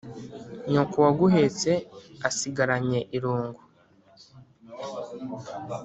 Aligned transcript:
nyoko 0.71 0.97
waguhetse 1.05 1.71
asigaranye 2.27 2.99
irungu 3.17 3.61